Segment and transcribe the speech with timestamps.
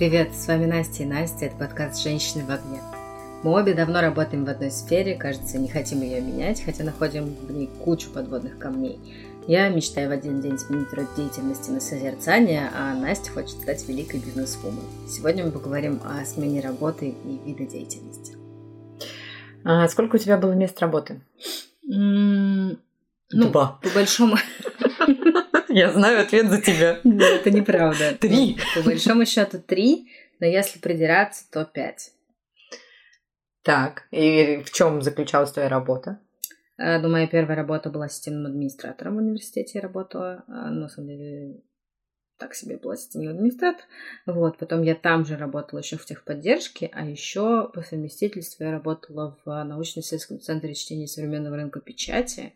[0.00, 2.80] Привет, с вами Настя и Настя, это подкаст «Женщины в огне».
[3.42, 7.52] Мы обе давно работаем в одной сфере, кажется, не хотим ее менять, хотя находим в
[7.52, 8.98] ней кучу подводных камней.
[9.46, 14.20] Я мечтаю в один день сменить род деятельности на созерцание, а Настя хочет стать великой
[14.20, 14.86] бизнес-вумен.
[15.06, 18.36] Сегодня мы поговорим о смене работы и вида деятельности.
[19.64, 21.20] А сколько у тебя было мест работы?
[21.82, 22.78] ну,
[23.28, 23.78] Два.
[23.82, 24.38] По большому...
[25.70, 27.00] Я знаю ответ за тебя.
[27.04, 28.14] Нет, это неправда.
[28.20, 28.58] Три.
[28.74, 30.10] По большому счету три,
[30.40, 32.12] но если придираться, то пять.
[33.62, 36.18] Так, и в чем заключалась твоя работа?
[36.76, 39.72] А, ну, моя первая работа была системным администратором в университете.
[39.74, 41.60] Я работала, а, на самом деле,
[42.38, 43.84] так себе была системный администратор.
[44.26, 49.38] Вот, потом я там же работала еще в техподдержке, а еще по совместительству я работала
[49.44, 52.54] в научно-исследовательском центре чтения современного рынка печати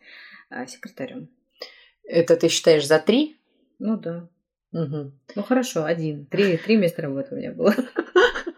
[0.48, 1.28] а, секретарем.
[2.06, 3.36] Это ты считаешь за три?
[3.78, 4.28] Ну да.
[4.72, 5.12] Угу.
[5.36, 6.26] Ну хорошо, один.
[6.26, 7.74] Три, три места работы у меня было.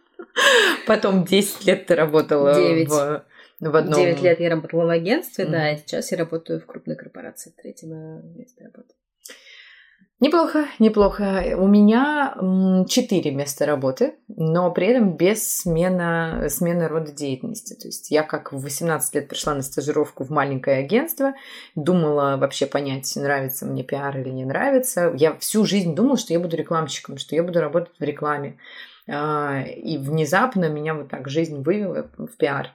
[0.87, 2.89] Потом 10 лет ты работала 9.
[2.89, 3.25] в,
[3.61, 4.01] в одном...
[4.01, 7.53] 9 лет я работала в агентстве, mm да, и сейчас я работаю в крупной корпорации.
[7.57, 8.95] Третье мое место работы.
[10.27, 11.55] Неплохо, неплохо.
[11.57, 12.35] У меня
[12.89, 17.75] четыре места работы, но при этом без смены, смены рода деятельности.
[17.75, 21.35] То есть я как в 18 лет пришла на стажировку в маленькое агентство,
[21.77, 25.13] думала вообще понять, нравится мне пиар или не нравится.
[25.17, 28.59] Я всю жизнь думала, что я буду рекламщиком, что я буду работать в рекламе.
[29.09, 32.73] А, и внезапно меня вот так жизнь вывела в пиар.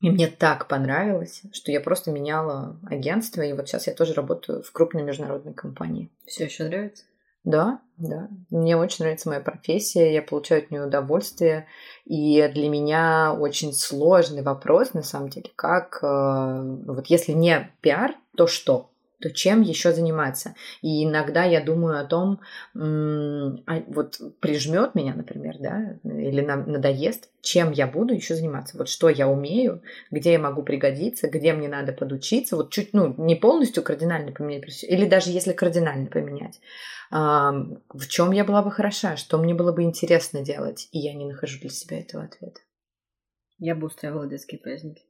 [0.00, 4.62] И мне так понравилось, что я просто меняла агентство, и вот сейчас я тоже работаю
[4.62, 6.10] в крупной международной компании.
[6.24, 7.04] Все еще нравится?
[7.42, 8.28] Да, да.
[8.50, 11.66] Мне очень нравится моя профессия, я получаю от нее удовольствие.
[12.04, 18.14] И для меня очень сложный вопрос, на самом деле, как э, вот если не пиар,
[18.36, 18.90] то что?
[19.20, 20.54] То чем еще заниматься?
[20.80, 22.40] И иногда я думаю о том,
[22.74, 29.08] а вот прижмет меня, например, да, или надоест, чем я буду еще заниматься, вот что
[29.08, 33.82] я умею, где я могу пригодиться, где мне надо подучиться, вот чуть, ну, не полностью
[33.82, 36.60] кардинально поменять, или даже если кардинально поменять,
[37.10, 41.26] в чем я была бы хороша, что мне было бы интересно делать, и я не
[41.26, 42.60] нахожу для себя этого ответа.
[43.58, 45.07] Я бы устраивала детские праздники.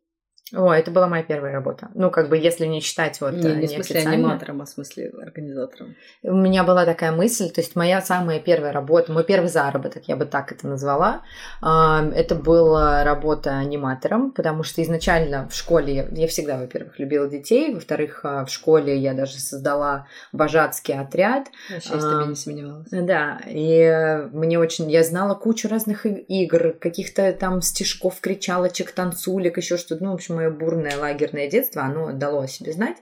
[0.55, 1.89] О, это была моя первая работа.
[1.95, 3.35] Ну, как бы, если не считать вот...
[3.35, 5.95] Не, не в смысле аниматором, а в смысле организатором.
[6.23, 10.17] У меня была такая мысль, то есть моя самая первая работа, мой первый заработок, я
[10.17, 11.23] бы так это назвала,
[11.61, 18.21] это была работа аниматором, потому что изначально в школе я всегда, во-первых, любила детей, во-вторых,
[18.25, 21.49] а, в школе я даже создала вожатский отряд.
[21.71, 22.89] Вообще, а, тебе не сомневалась.
[22.91, 24.91] Да, и мне очень...
[24.91, 30.38] Я знала кучу разных игр, каких-то там стишков, кричалочек, танцулек, еще что-то, ну, в общем,
[30.39, 32.97] мое бурное лагерное детство, оно дало о себе знать.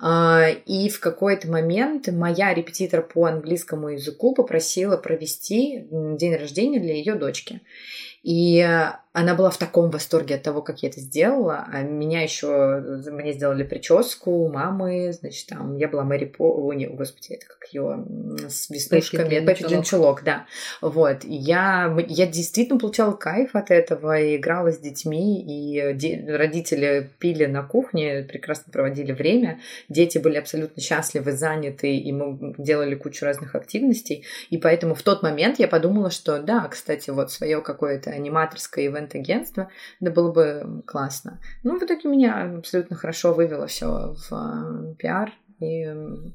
[0.00, 6.94] А, и в какой-то момент моя репетитор по английскому языку попросила провести день рождения для
[6.94, 7.60] ее дочки.
[8.24, 8.60] И
[9.12, 11.66] она была в таком восторге от того, как я это сделала.
[11.70, 16.44] А меня еще мне сделали прическу мамы, значит, там я была Мэри По...
[16.44, 18.04] О, не, господи, это как ее
[18.48, 19.44] с веснушками.
[19.44, 20.46] Пеппи Джинчулок, да.
[20.80, 21.24] Вот.
[21.24, 26.24] И я, я действительно получала кайф от этого и играла с детьми, и де...
[26.34, 29.60] родители пили на кухне, прекрасно проводили время.
[29.90, 34.24] Дети были абсолютно счастливы, заняты, и мы делали кучу разных активностей.
[34.48, 39.68] И поэтому в тот момент я подумала, что да, кстати, вот свое какое-то аниматорское ивент-агентство,
[40.00, 41.40] да было бы классно.
[41.62, 45.32] Ну, в итоге меня абсолютно хорошо вывело все в э, пиар,
[45.62, 45.86] и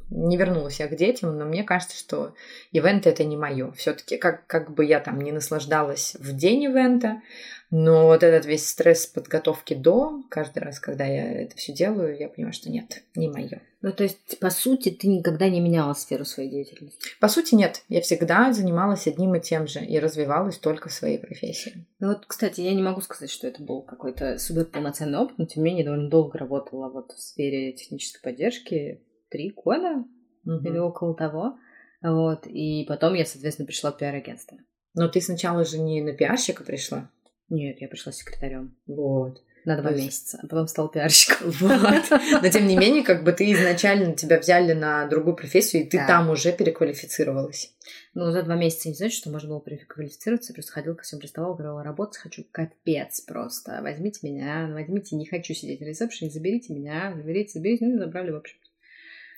[0.09, 2.33] не вернулась я к детям, но мне кажется, что
[2.71, 3.71] ивенты это не мое.
[3.73, 7.21] Все-таки как, как бы я там не наслаждалась в день ивента,
[7.69, 12.29] но вот этот весь стресс подготовки до, каждый раз, когда я это все делаю, я
[12.29, 13.61] понимаю, что нет, не мое.
[13.81, 17.09] Ну, то есть, по сути, ты никогда не меняла сферу своей деятельности?
[17.19, 17.83] По сути, нет.
[17.89, 21.85] Я всегда занималась одним и тем же и развивалась только в своей профессии.
[21.99, 25.45] Ну вот, кстати, я не могу сказать, что это был какой-то супер полноценный опыт, но
[25.45, 30.05] тем не менее довольно долго работала вот в сфере технической поддержки, три года
[30.45, 30.67] угу.
[30.67, 31.57] или около того.
[32.01, 34.57] Вот, и потом я, соответственно, пришла в пиар-агентство.
[34.93, 37.11] Но ты сначала же не на пиарщика пришла?
[37.49, 38.75] Нет, я пришла секретарем.
[38.87, 39.41] Вот.
[39.67, 40.03] На два есть...
[40.05, 41.51] месяца, а потом стал пиарщиком.
[41.59, 42.21] Вот.
[42.41, 45.97] Но тем не менее, как бы ты изначально тебя взяли на другую профессию, и ты
[45.97, 46.07] да.
[46.07, 47.75] там уже переквалифицировалась.
[48.13, 50.53] Ну, за два месяца не значит, что можно было переквалифицироваться.
[50.53, 53.79] Просто ходила ко всем приставала, говорила, работать хочу капец просто.
[53.81, 57.85] Возьмите меня, возьмите, не хочу сидеть в ресепшене, заберите меня, заберите, заберите.
[57.87, 58.57] Ну, забрали, в общем.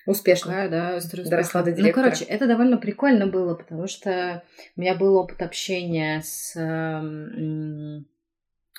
[0.10, 0.52] Успешно.
[0.52, 2.06] Такая, да, доросла до директора.
[2.06, 4.44] Ну, короче, это довольно прикольно было, потому что
[4.76, 6.56] у меня был опыт общения с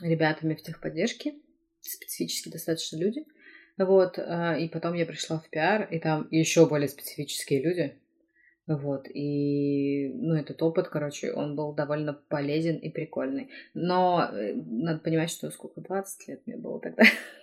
[0.00, 1.34] ребятами в техподдержке,
[1.80, 3.26] специфические достаточно люди.
[3.78, 7.96] Вот, а, и потом я пришла в пиар, и там еще более специфические люди.
[8.66, 13.50] Вот, и, ну, этот опыт, короче, он был довольно полезен и прикольный.
[13.74, 17.04] Но э, надо понимать, что сколько, 20 лет мне было тогда.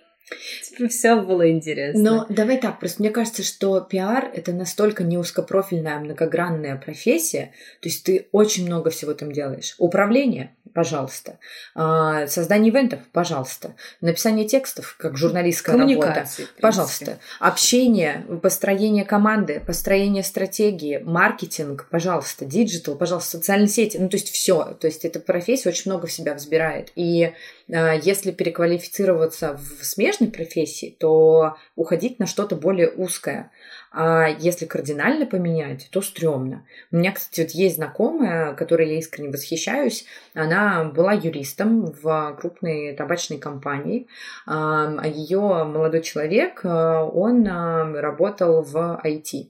[0.62, 2.02] Типа все было интересно.
[2.02, 7.88] Но давай так, просто мне кажется, что пиар— это настолько не узкопрофильная, многогранная профессия, то
[7.88, 9.74] есть ты очень много всего там делаешь.
[9.78, 11.38] Управление— пожалуйста.
[11.74, 13.74] А, создание ивентов— пожалуйста.
[14.00, 16.26] Написание текстов, как журналистская работа—
[16.60, 17.18] пожалуйста.
[17.40, 22.44] Общение, построение команды, построение стратегии, маркетинг— пожалуйста.
[22.44, 23.38] Digital— пожалуйста.
[23.38, 23.96] Социальные сети.
[23.98, 24.76] Ну, то есть все.
[24.80, 26.92] То есть эта профессия очень много в себя взбирает.
[26.94, 27.32] И а,
[27.68, 33.50] если переквалифицироваться в смежной профессии, то уходить на что-то более узкое.
[33.90, 36.66] А если кардинально поменять, то стрёмно.
[36.92, 40.04] У меня, кстати, вот есть знакомая, которой я искренне восхищаюсь.
[40.34, 44.06] Она была юристом в крупной табачной компании.
[44.46, 49.48] А ее молодой человек, он работал в IT.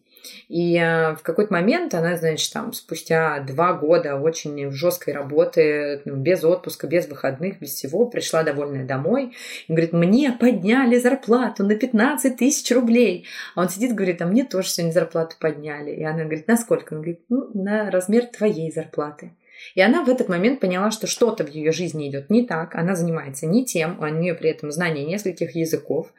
[0.48, 6.16] И э, в какой-то момент она, значит, там спустя два года очень жесткой работы, ну,
[6.16, 9.34] без отпуска, без выходных, без всего, пришла довольная домой
[9.66, 13.26] и говорит, мне подняли зарплату на 15 тысяч рублей.
[13.54, 15.90] А он сидит, говорит, а мне тоже сегодня зарплату подняли.
[15.90, 16.94] И она говорит, насколько?
[16.94, 19.32] Он говорит, ну, на размер твоей зарплаты.
[19.74, 22.94] И она в этот момент поняла, что что-то в ее жизни идет не так, она
[22.94, 26.12] занимается не тем, у нее при этом знание нескольких языков.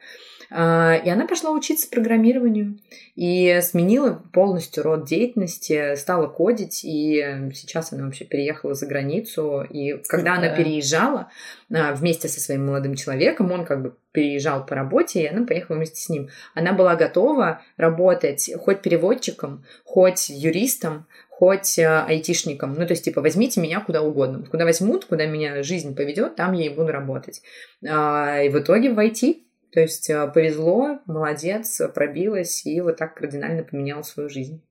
[0.50, 2.78] А, и она пошла учиться программированию
[3.14, 9.62] и сменила полностью род деятельности, стала кодить, и сейчас она вообще переехала за границу.
[9.62, 11.30] И когда она переезжала
[11.72, 15.76] а, вместе со своим молодым человеком, он как бы переезжал по работе, и она поехала
[15.76, 16.30] вместе с ним.
[16.54, 22.74] Она была готова работать хоть переводчиком, хоть юристом, хоть э, айтишником.
[22.74, 24.44] Ну, то есть, типа, возьмите меня куда угодно.
[24.50, 27.40] Куда возьмут, куда меня жизнь поведет, там я и буду работать.
[27.88, 29.38] А, и в итоге в IT
[29.72, 34.62] то есть э, повезло, молодец, пробилась и вот так кардинально поменяла свою жизнь.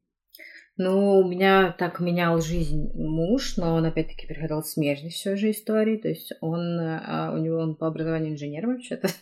[0.82, 5.98] Ну, у меня так менял жизнь муж, но он опять-таки переходил смежной все же истории.
[5.98, 9.10] То есть он, э, у него он по образованию инженер вообще-то.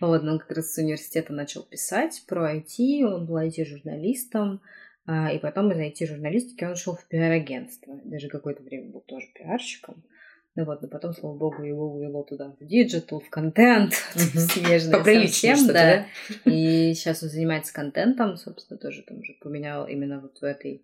[0.00, 4.60] Вот, но он как раз с университета начал писать про IT, он был IT-журналистом,
[5.06, 8.00] а, и потом из IT-журналистики он шел в пиар-агентство.
[8.04, 10.02] Даже какое-то время был тоже пиарщиком.
[10.54, 15.66] Ну вот, но потом, слава богу, его увело туда в digital, в контент, смежное совсем,
[15.66, 16.06] да.
[16.44, 20.82] И сейчас он занимается контентом, собственно, тоже там уже поменял именно вот в этой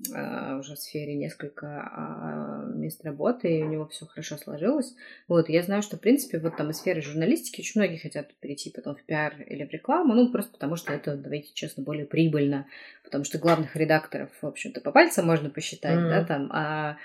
[0.00, 4.94] уже в сфере несколько а, мест работы, и у него все хорошо сложилось.
[5.26, 8.70] Вот, я знаю, что, в принципе, вот там из сферы журналистики очень многие хотят перейти
[8.70, 12.66] потом в пиар или в рекламу, ну, просто потому что это, давайте честно, более прибыльно,
[13.02, 16.08] потому что главных редакторов, в общем-то, по пальцам можно посчитать, mm.
[16.08, 16.96] да, там, а,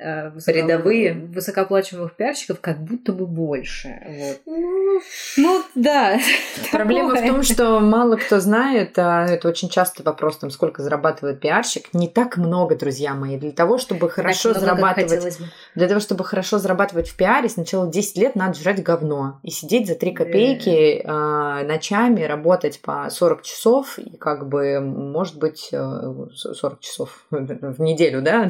[0.00, 0.58] а высоко...
[0.58, 3.98] рядовые высокооплачиваемых пиарщиков как будто бы больше.
[4.06, 4.42] Вот.
[4.44, 4.81] Ну,
[5.36, 6.18] ну да.
[6.72, 11.40] Проблема в том, что мало кто знает, а это очень частый вопрос, там, сколько зарабатывает
[11.40, 11.94] пиарщик.
[11.94, 13.36] Не так много, друзья мои.
[13.36, 15.38] Для того, чтобы хорошо много, зарабатывать,
[15.74, 19.86] для того, чтобы хорошо зарабатывать в пиаре, сначала 10 лет надо жрать говно и сидеть
[19.86, 21.62] за 3 копейки да.
[21.64, 27.80] ночами, работать по 40 часов и как бы, может быть, быть 40 э, часов в
[27.80, 28.48] неделю, да?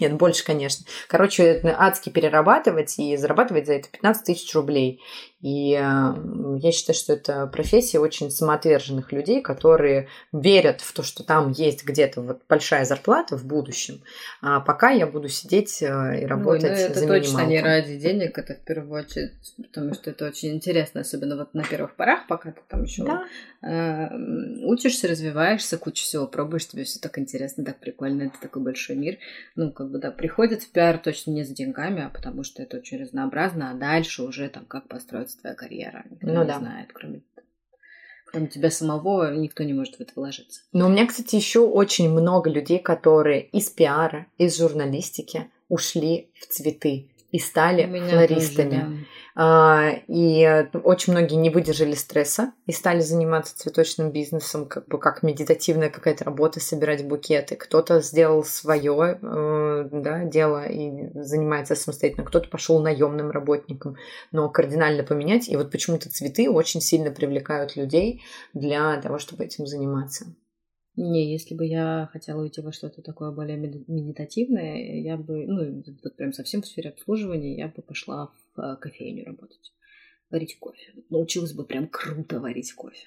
[0.00, 0.84] Нет, больше, конечно.
[1.08, 5.00] Короче, адски перерабатывать и зарабатывать за это 15 тысяч рублей.
[5.42, 11.52] И я считаю, что это профессия очень самоотверженных людей, которые верят в то, что там
[11.52, 14.02] есть где-то вот большая зарплата в будущем,
[14.40, 18.38] а пока я буду сидеть э, и работать ну, это за точно не ради денег,
[18.38, 22.52] это в первую очередь, потому что это очень интересно, особенно вот на первых порах, пока
[22.52, 23.24] ты там еще да.
[23.62, 28.96] э, учишься, развиваешься, кучу всего пробуешь, тебе все так интересно, так прикольно, это такой большой
[28.96, 29.18] мир.
[29.56, 32.78] Ну, как бы, да, приходит в пиар точно не за деньгами, а потому что это
[32.78, 36.04] очень разнообразно, а дальше уже там как построить строится твоя карьера.
[36.10, 36.58] Никто ну, не да.
[36.58, 37.22] знает, кроме
[38.26, 40.62] Кроме тебя самого никто не может в это вложиться.
[40.72, 46.46] Но у меня, кстати, еще очень много людей, которые из пиара, из журналистики ушли в
[46.46, 48.70] цветы и стали флористами.
[48.70, 48.96] Тоже, да.
[49.36, 55.22] А, и очень многие не выдержали стресса и стали заниматься цветочным бизнесом, как бы как
[55.22, 57.56] медитативная какая-то работа, собирать букеты.
[57.56, 63.96] Кто-то сделал свое э, да, дело и занимается самостоятельно, кто-то пошел наемным работником,
[64.32, 65.48] но кардинально поменять.
[65.48, 68.22] И вот почему-то цветы очень сильно привлекают людей
[68.52, 70.26] для того, чтобы этим заниматься.
[70.96, 76.16] Не, если бы я хотела уйти во что-то такое более медитативное, я бы, ну, вот
[76.16, 79.72] прям совсем в сфере обслуживания, я бы пошла в э, кофейню работать,
[80.30, 80.92] варить кофе.
[81.08, 83.06] Научилась бы прям круто варить кофе.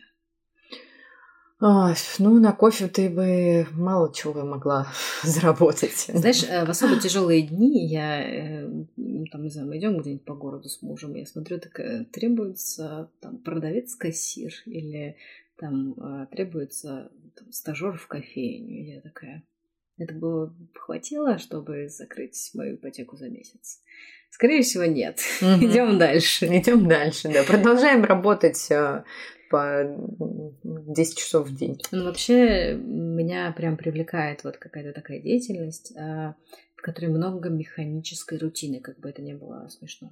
[1.59, 4.87] А, ну, на кофе ты бы мало чего могла
[5.23, 6.09] заработать.
[6.13, 8.85] Знаешь, э, в особо тяжелые дни я, э,
[9.31, 11.79] там, не знаю, мы идем где-нибудь по городу с мужем, я смотрю, так
[12.11, 15.17] требуется там продавец-кассир или
[15.57, 18.95] там требуется там, стажер в кофейню.
[18.95, 19.43] Я такая,
[19.98, 23.81] Это бы хватило, чтобы закрыть мою ипотеку за месяц?
[24.29, 25.19] Скорее всего, нет.
[25.41, 25.65] Угу.
[25.65, 26.48] Идем дальше.
[26.48, 27.43] Идем дальше, да.
[27.48, 29.03] Продолжаем работать э,
[29.51, 29.83] по
[30.63, 31.79] 10 часов в день.
[31.91, 36.33] Ну, вообще, меня прям привлекает вот какая-то такая деятельность, а,
[36.75, 40.10] в которой много механической рутины, как бы это ни было смешно.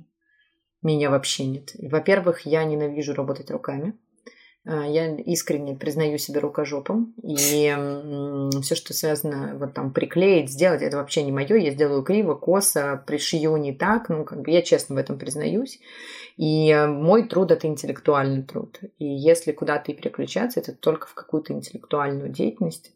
[0.83, 1.71] Меня вообще нет.
[1.79, 3.98] Во-первых, я ненавижу работать руками.
[4.63, 7.75] А, я искренне признаю себя рукожопом, и
[8.62, 11.56] все, что связано вот там приклеить, сделать, это вообще не мое.
[11.56, 14.10] Я сделаю криво, косо, пришью не так.
[14.10, 15.80] Ну, как бы я честно в этом признаюсь.
[16.38, 18.80] И мой труд это интеллектуальный труд.
[19.00, 22.94] И если куда-то и переключаться, это только в какую-то интеллектуальную деятельность.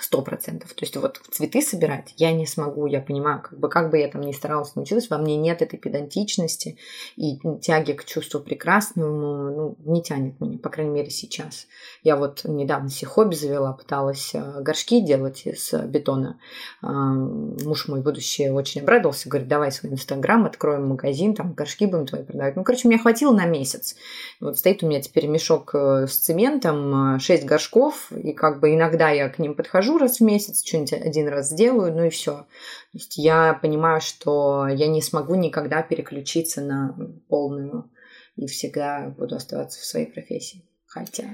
[0.00, 0.74] Сто процентов.
[0.74, 4.08] То есть вот цветы собирать я не смогу, я понимаю, как бы, как бы я
[4.08, 6.78] там ни старалась, научилась, во мне нет этой педантичности
[7.16, 11.66] и тяги к чувству прекрасному, ну, не тянет меня, по крайней мере, сейчас.
[12.04, 16.38] Я вот недавно себе хобби завела, пыталась э, горшки делать из бетона.
[16.80, 22.06] А, муж мой будущий очень обрадовался, говорит, давай свой инстаграм, откроем магазин, там горшки будем
[22.06, 22.54] твои продавать.
[22.54, 23.96] Ну, короче, мне хватило на месяц.
[24.38, 29.10] Вот стоит у меня теперь мешок э, с цементом, 6 горшков, и как бы иногда
[29.10, 32.32] я к ним подхожу, хожу раз в месяц, что-нибудь один раз сделаю, ну и все.
[32.32, 32.46] То
[32.94, 36.96] есть я понимаю, что я не смогу никогда переключиться на
[37.28, 37.88] полную
[38.34, 40.64] и всегда буду оставаться в своей профессии.
[40.84, 41.28] Хотя,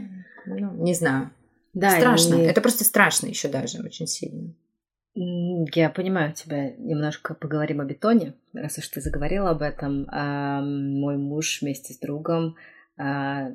[0.44, 1.30] ну, не знаю.
[1.72, 2.34] Да, страшно.
[2.34, 2.42] И...
[2.42, 4.52] Это просто страшно еще даже очень сильно.
[5.14, 6.74] Я понимаю тебя.
[6.76, 10.06] Немножко поговорим о бетоне, раз уж ты заговорила об этом.
[10.10, 12.56] А, мой муж вместе с другом
[12.98, 13.52] а,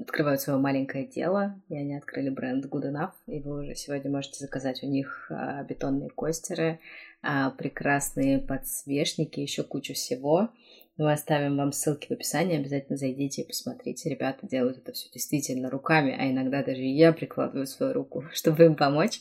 [0.00, 4.38] открывают свое маленькое дело, и они открыли бренд Good Enough, и вы уже сегодня можете
[4.38, 6.80] заказать у них а, бетонные костеры,
[7.22, 10.50] а, прекрасные подсвечники, еще кучу всего.
[10.98, 14.10] Мы оставим вам ссылки в описании, обязательно зайдите и посмотрите.
[14.10, 18.76] Ребята делают это все действительно руками, а иногда даже я прикладываю свою руку, чтобы им
[18.76, 19.20] помочь.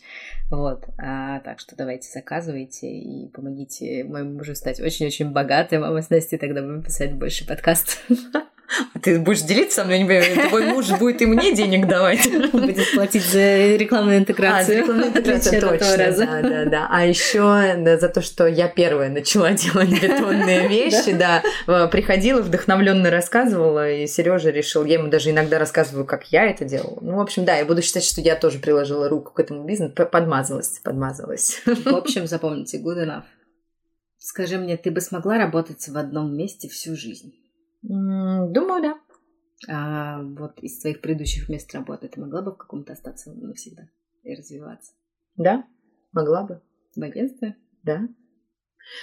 [0.50, 6.02] Вот, а, так что давайте заказывайте и помогите моему мужу стать очень-очень богатым, а мы
[6.02, 8.06] с Настей тогда будем писать больше подкастов.
[8.94, 12.30] А ты будешь делиться со мной, не понимаю, твой муж будет и мне денег давать.
[12.52, 14.62] Будет платить за рекламную интеграцию.
[14.62, 15.98] А, за рекламную интеграцию, точно.
[15.98, 16.26] Раза.
[16.26, 16.88] Да, да, да.
[16.90, 21.44] А еще да, за то, что я первая начала делать бетонные вещи, да,
[21.88, 27.00] приходила, вдохновленно рассказывала, и Сережа решил, я ему даже иногда рассказываю, как я это делала.
[27.02, 29.94] Ну, в общем, да, я буду считать, что я тоже приложила руку к этому бизнесу,
[29.94, 31.62] подмазалась, подмазалась.
[31.66, 33.24] В общем, запомните, good enough.
[34.18, 37.34] Скажи мне, ты бы смогла работать в одном месте всю жизнь?
[37.82, 39.00] Думаю, да.
[39.70, 43.90] А вот из своих предыдущих мест работы ты могла бы в каком-то остаться навсегда
[44.24, 44.94] и развиваться?
[45.36, 45.66] Да,
[46.12, 46.62] могла бы.
[46.96, 47.56] В агентстве?
[47.84, 48.08] Да.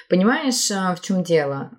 [0.09, 1.71] Понимаешь, а, в чем дело?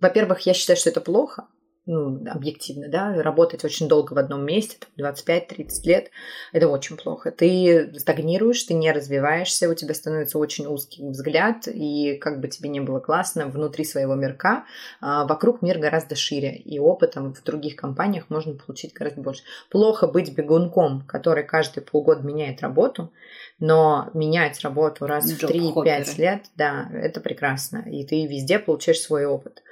[0.00, 1.46] Во-первых, я считаю, что это плохо,
[1.84, 6.10] ну, объективно, да, работать очень долго в одном месте, 25-30 лет,
[6.52, 7.32] это очень плохо.
[7.32, 12.68] Ты стагнируешь, ты не развиваешься, у тебя становится очень узкий взгляд, и как бы тебе
[12.68, 14.64] не было классно внутри своего мирка,
[15.00, 19.42] а вокруг мир гораздо шире, и опытом в других компаниях можно получить гораздо больше.
[19.68, 23.12] Плохо быть бегунком, который каждые полгода меняет работу,
[23.58, 29.26] но менять работу раз в 3-5 лет, да, это прекрасно, и ты везде получаешь свой
[29.26, 29.62] опыт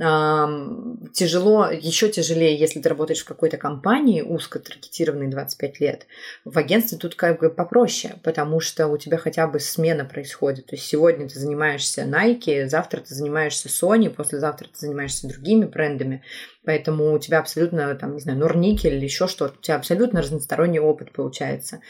[0.00, 6.06] тяжело, еще тяжелее, если ты работаешь в какой-то компании узко таргетированной 25 лет.
[6.46, 10.66] В агентстве тут как бы попроще, потому что у тебя хотя бы смена происходит.
[10.66, 16.22] То есть сегодня ты занимаешься Nike, завтра ты занимаешься Sony, послезавтра ты занимаешься другими брендами.
[16.64, 20.80] Поэтому у тебя абсолютно, там, не знаю, Норникель или еще что-то, у тебя абсолютно разносторонний
[20.80, 21.80] опыт получается.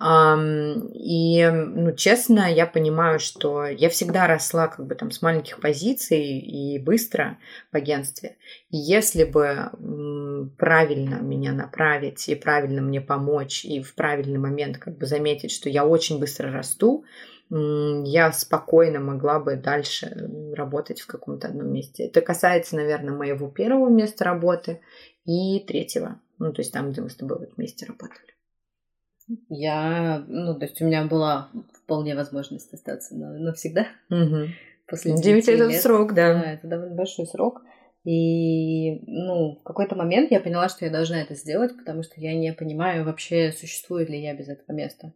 [0.00, 6.38] И, ну, честно, я понимаю, что я всегда росла как бы там с маленьких позиций
[6.38, 7.38] и быстро
[7.72, 8.36] в агентстве.
[8.70, 9.70] И если бы
[10.56, 15.68] правильно меня направить и правильно мне помочь и в правильный момент как бы заметить, что
[15.68, 17.04] я очень быстро расту,
[17.50, 22.04] я спокойно могла бы дальше работать в каком-то одном месте.
[22.04, 24.80] Это касается, наверное, моего первого места работы
[25.24, 26.20] и третьего.
[26.38, 28.37] Ну, то есть там, где мы с тобой вот вместе работали.
[29.48, 33.86] Я, ну, то есть у меня была вполне возможность остаться навсегда.
[34.10, 34.48] Угу.
[34.88, 35.60] После 9 лет.
[35.60, 36.34] это срок, да.
[36.34, 37.62] Да, это довольно большой срок.
[38.04, 42.34] И, ну, в какой-то момент я поняла, что я должна это сделать, потому что я
[42.34, 45.12] не понимаю вообще, существует ли я без этого места.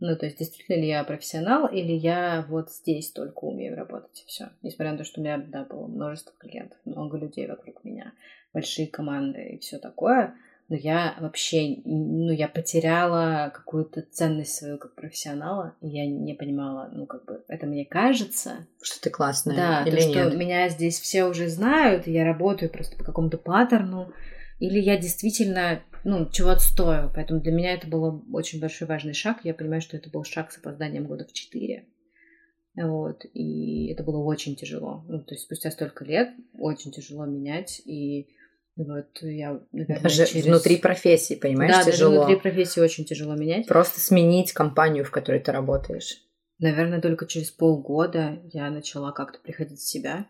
[0.00, 4.26] Ну, то есть, действительно ли я профессионал, или я вот здесь только умею работать, и
[4.26, 4.50] все.
[4.62, 8.12] Несмотря на то, что у меня, да, было множество клиентов, много людей вокруг меня,
[8.52, 10.34] большие команды и все такое
[10.68, 16.88] но я вообще, ну, я потеряла какую-то ценность свою как профессионала, и я не понимала,
[16.92, 18.66] ну, как бы, это мне кажется.
[18.82, 20.28] Что ты классная Да, или то, нет?
[20.28, 24.12] что меня здесь все уже знают, и я работаю просто по какому-то паттерну,
[24.58, 27.10] или я действительно ну, чего-то стою.
[27.14, 29.38] Поэтому для меня это был очень большой важный шаг.
[29.42, 31.86] Я понимаю, что это был шаг с опозданием года в четыре.
[32.76, 35.04] Вот, и это было очень тяжело.
[35.08, 38.28] Ну, то есть спустя столько лет очень тяжело менять, и
[38.76, 40.46] вот я, наверное, даже через...
[40.46, 42.10] внутри профессии, понимаешь, да, тяжело.
[42.10, 43.66] Даже внутри профессии очень тяжело менять.
[43.66, 46.18] Просто сменить компанию, в которой ты работаешь.
[46.58, 50.26] Наверное, только через полгода я начала как-то приходить в себя.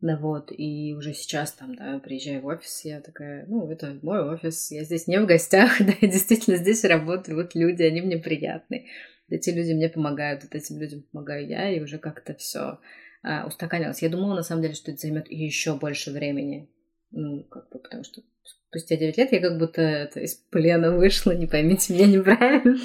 [0.00, 4.20] Да вот, и уже сейчас там, да, приезжаю в офис, я такая, ну, это мой
[4.20, 8.18] офис, я здесь не в гостях, да, я действительно здесь работаю, вот люди, они мне
[8.18, 8.86] приятны.
[9.28, 12.78] Эти люди мне помогают, вот этим людям помогаю я, и уже как-то все
[13.22, 14.02] а, устаканилось.
[14.02, 16.68] Я думала, на самом деле, что это займет еще больше времени.
[17.10, 21.32] Ну, как бы, потому что спустя 9 лет я как будто это, из плена вышла,
[21.32, 22.78] не поймите меня неправильно.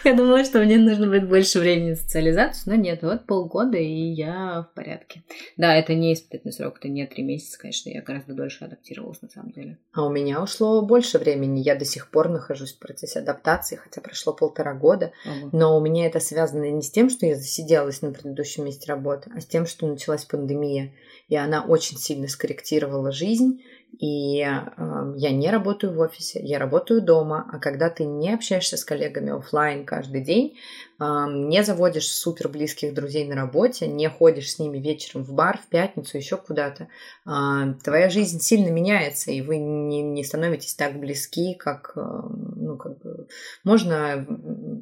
[0.04, 4.12] Я думала, что мне нужно будет больше времени на социализацию, но нет, вот полгода, и
[4.12, 5.22] я в порядке.
[5.56, 9.28] Да, это не испытательный срок, это не три месяца, конечно, я гораздо дольше адаптировалась на
[9.28, 9.78] самом деле.
[9.92, 14.00] А у меня ушло больше времени, я до сих пор нахожусь в процессе адаптации, хотя
[14.00, 15.50] прошло полтора года, ага.
[15.52, 19.30] но у меня это связано не с тем, что я засиделась на предыдущем месте работы,
[19.34, 20.92] а с тем, что началась пандемия,
[21.28, 23.62] и она очень сильно скорректировала жизнь,
[23.98, 28.76] и э, я не работаю в офисе, я работаю дома, а когда ты не общаешься
[28.76, 30.56] с коллегами офлайн каждый день,
[30.98, 35.58] э, не заводишь супер близких друзей на работе, не ходишь с ними вечером в бар,
[35.58, 36.88] в пятницу, еще куда-то,
[37.26, 42.76] э, твоя жизнь сильно меняется, и вы не, не становитесь так близки, как, э, ну,
[42.76, 43.26] как бы,
[43.64, 44.26] можно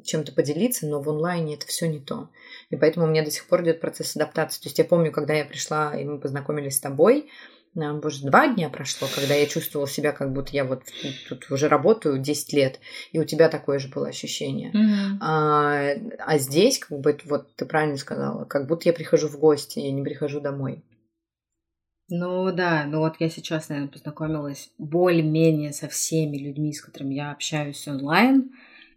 [0.05, 2.29] чем-то поделиться, но в онлайне это все не то.
[2.69, 4.61] И поэтому у меня до сих пор идет процесс адаптации.
[4.61, 7.29] То есть я помню, когда я пришла, и мы познакомились с тобой,
[7.75, 10.83] боже, два дня прошло, когда я чувствовала себя, как будто я вот
[11.27, 12.79] тут уже работаю 10 лет,
[13.11, 14.71] и у тебя такое же было ощущение.
[14.71, 15.17] Mm-hmm.
[15.21, 19.79] А, а здесь, как бы, вот ты правильно сказала, как будто я прихожу в гости,
[19.79, 20.83] я не прихожу домой.
[22.09, 27.31] Ну да, ну вот я сейчас, наверное, познакомилась более-менее со всеми людьми, с которыми я
[27.31, 28.51] общаюсь онлайн.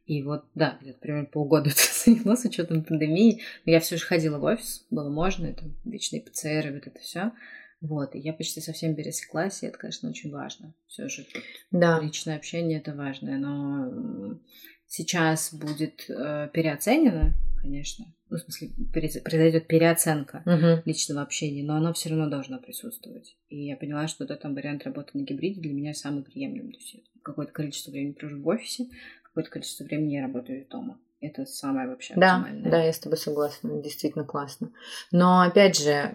[0.07, 3.43] И вот, да, где-то примерно полгода это заняло с учетом пандемии.
[3.67, 7.33] Но я все же ходила в офис, было можно, это вечные ПЦР, вот это все.
[7.82, 10.73] Вот, и я почти совсем пересеклась, и это, конечно, очень важно.
[10.86, 11.26] Все же
[11.73, 12.00] да.
[12.00, 14.38] личное общение это важное, но
[14.86, 18.06] сейчас будет э, переоценено, конечно.
[18.30, 20.82] Ну, в смысле, произойдет переоценка угу.
[20.84, 23.36] личного общения, но оно все равно должно присутствовать.
[23.49, 26.75] И я поняла, что вот этот вариант работы на гибриде для меня самый приемлемый.
[26.75, 28.86] То есть какое-то количество времени провожу в офисе,
[29.25, 31.00] какое-то количество времени я работаю дома.
[31.23, 32.71] Это самое вообще да, оптимальное.
[32.71, 34.71] Да, я с тобой согласна, действительно классно.
[35.13, 36.11] Но опять же,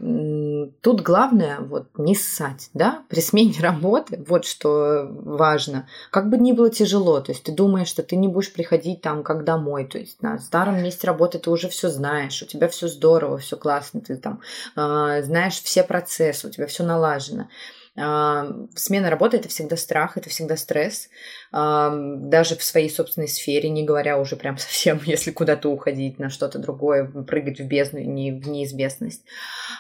[0.82, 5.88] тут главное вот не ссать, да, при смене работы, вот что важно.
[6.12, 9.24] Как бы ни было тяжело, то есть ты думаешь, что ты не будешь приходить там
[9.24, 12.90] как домой, то есть на старом месте работы ты уже все знаешь, у тебя все
[12.90, 14.42] здорово, все классно, ты там
[14.76, 17.48] э, знаешь все процессы, у тебя все налажено.
[17.98, 21.10] Смена работы это всегда страх, это всегда стресс,
[21.52, 26.60] даже в своей собственной сфере, не говоря уже прям совсем, если куда-то уходить на что-то
[26.60, 29.24] другое, прыгать в бездну, не в неизвестность.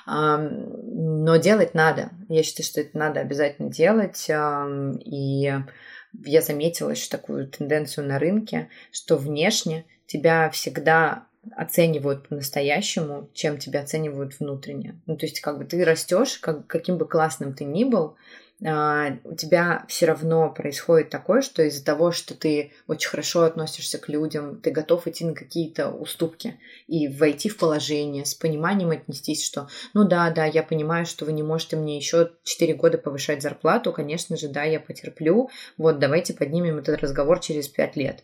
[0.07, 2.09] Но делать надо.
[2.27, 4.27] Я считаю, что это надо обязательно делать.
[5.05, 5.53] И
[6.25, 13.81] я заметила еще такую тенденцию на рынке, что внешне тебя всегда оценивают по-настоящему, чем тебя
[13.81, 14.99] оценивают внутренне.
[15.05, 18.15] Ну, то есть, как бы ты растешь, как, каким бы классным ты ни был,
[18.59, 24.09] у тебя все равно происходит такое, что из-за того, что ты очень хорошо относишься к
[24.09, 29.67] людям, ты готов идти на какие-то уступки и войти в положение, с пониманием отнестись, что
[29.93, 33.93] ну да, да, я понимаю, что вы не можете мне еще 4 года повышать зарплату,
[33.93, 38.23] конечно же, да, я потерплю, вот давайте поднимем этот разговор через 5 лет.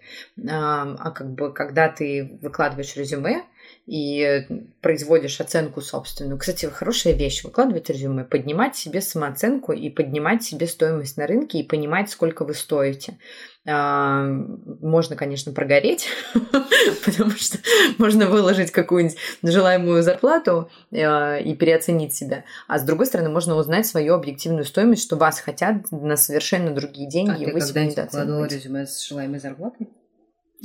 [0.50, 3.44] А, а как бы когда ты выкладываешь резюме,
[3.86, 4.48] и
[4.82, 6.38] производишь оценку собственную.
[6.38, 11.68] Кстати, хорошая вещь выкладывать резюме, поднимать себе самооценку и поднимать себе стоимость на рынке и
[11.68, 13.18] понимать, сколько вы стоите.
[13.66, 16.08] А, можно, конечно, прогореть,
[17.06, 17.60] потому что
[17.98, 22.44] можно выложить какую-нибудь желаемую зарплату а, и переоценить себя.
[22.68, 27.10] А с другой стороны, можно узнать свою объективную стоимость, что вас хотят на совершенно другие
[27.10, 28.56] деньги, а и вы себя недооцениваете.
[28.58, 29.90] резюме с желаемой зарплатой?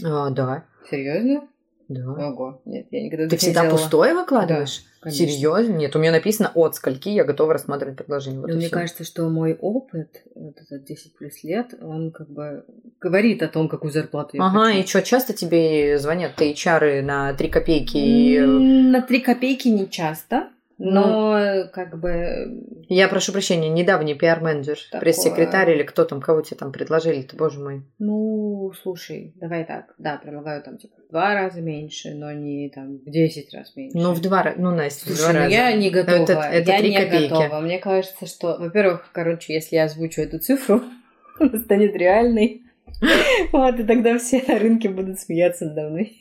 [0.05, 0.65] А, да.
[0.91, 1.49] Серьезно?
[1.89, 2.03] Да.
[2.11, 3.79] Ого, нет, я никогда Ты всегда делала.
[3.79, 4.83] пустое выкладываешь?
[5.03, 5.73] Да, Серьезно?
[5.73, 8.41] Нет, у меня написано от скольки я готова рассматривать предложение.
[8.41, 8.71] Вот мне все.
[8.71, 12.65] кажется, что мой опыт, вот этот 10 плюс лет, он как бы
[13.01, 14.79] говорит о том, какую зарплату я Ага, хочу.
[14.81, 18.39] и что, часто тебе звонят ты HR на 3 копейки?
[18.39, 20.49] На 3 копейки не часто.
[20.79, 22.65] Но ну, как бы...
[22.89, 25.01] Я прошу прощения, недавний пиар-менеджер, такое...
[25.01, 27.83] пресс-секретарь или кто там, кого тебе там предложили-то, боже мой.
[27.99, 32.99] Ну, слушай, давай так, да, предлагаю там типа в два раза меньше, но не там
[32.99, 33.99] в десять раз меньше.
[33.99, 35.51] Ну, в два раза, ну, Настя, слушай, в два ну, раза.
[35.51, 37.31] я не готова, это, это я 3 не копейки.
[37.31, 37.61] готова.
[37.61, 40.83] Мне кажется, что, во-первых, короче, если я озвучу эту цифру,
[41.41, 42.63] она станет реальной.
[43.53, 46.17] Вот, и тогда все на рынке будут смеяться надо мной.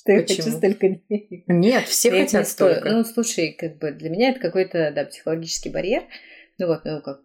[0.00, 1.44] Что я хочу столько денег.
[1.46, 2.90] Нет, все хотят столько.
[2.90, 6.04] Ну, слушай, как бы для меня это какой-то, да, психологический барьер.
[6.58, 7.20] Ну вот, ну как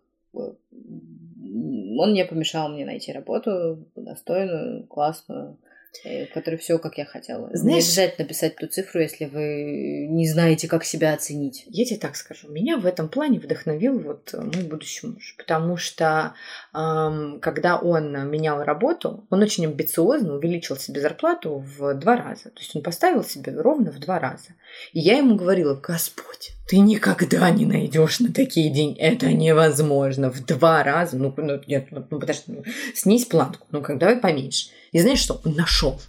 [1.97, 5.57] он не помешал мне найти работу достойную, классную,
[6.03, 7.49] в которой все как я хотела.
[7.53, 11.63] Знаешь, не обязательно писать ту цифру, если вы не знаете, как себя оценить.
[11.67, 12.49] Я тебе так скажу.
[12.49, 15.35] Меня в этом плане вдохновил вот мой будущий муж.
[15.37, 16.33] Потому что
[16.73, 22.49] эм, когда он менял работу, он очень амбициозно увеличил себе зарплату в два раза.
[22.49, 24.55] То есть он поставил себе ровно в два раза.
[24.93, 28.99] И я ему говорила, Господь, ты никогда не найдешь на такие деньги.
[28.99, 30.31] Это невозможно.
[30.31, 31.17] В два раза.
[31.17, 33.67] Ну, ну нет, ну, ну подожди, ну, снизь планку.
[33.71, 34.69] Ну, как давай поменьше.
[34.91, 35.41] И знаешь что?
[35.45, 35.99] Он нашел.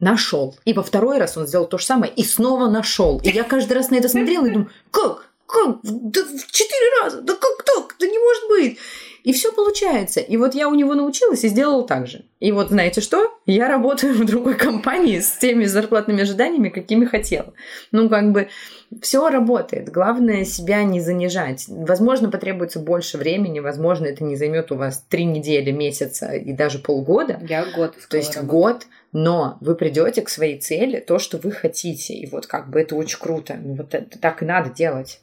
[0.00, 0.56] Нашел.
[0.64, 3.20] И во второй раз он сделал то же самое и снова нашел.
[3.22, 5.30] И я каждый раз на это смотрела и думаю, как?
[5.46, 5.78] Как?
[5.82, 7.20] Да в четыре раза?
[7.22, 7.96] Да как так?
[7.98, 8.78] Да не может быть.
[9.24, 10.20] И все получается.
[10.20, 12.24] И вот я у него научилась и сделала так же.
[12.38, 13.30] И вот знаете что?
[13.46, 17.52] Я работаю в другой компании с теми зарплатными ожиданиями, какими хотела.
[17.92, 18.48] Ну, как бы
[19.02, 19.90] все работает.
[19.90, 21.66] Главное себя не занижать.
[21.68, 26.78] Возможно, потребуется больше времени, возможно, это не займет у вас три недели, месяца и даже
[26.78, 27.40] полгода.
[27.48, 27.94] Я год.
[28.08, 28.50] То есть работать.
[28.50, 32.14] год, но вы придете к своей цели, то, что вы хотите.
[32.14, 33.56] И вот как бы это очень круто.
[33.62, 35.20] Ну, вот это так и надо делать.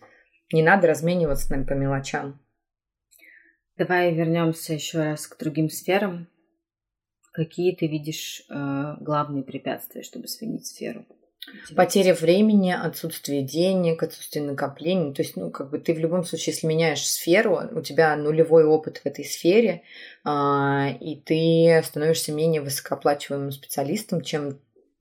[0.51, 2.39] Не надо размениваться нами по мелочам.
[3.77, 6.27] Давай вернемся еще раз к другим сферам.
[7.31, 11.05] Какие ты видишь э, главные препятствия, чтобы сменить сферу?
[11.75, 15.13] Потеря времени, отсутствие денег, отсутствие накоплений.
[15.13, 18.65] То есть, ну, как бы ты в любом случае, если меняешь сферу, у тебя нулевой
[18.65, 19.83] опыт в этой сфере,
[20.25, 20.29] э,
[20.99, 24.59] и ты становишься менее высокооплачиваемым специалистом, чем